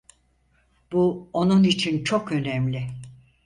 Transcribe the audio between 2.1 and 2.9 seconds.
önemli.